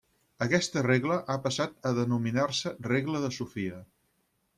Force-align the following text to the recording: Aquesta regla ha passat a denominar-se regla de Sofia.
Aquesta 0.43 0.81
regla 0.85 1.17
ha 1.33 1.35
passat 1.43 1.75
a 1.89 1.91
denominar-se 1.97 2.73
regla 2.87 3.21
de 3.27 3.31
Sofia. 3.37 3.83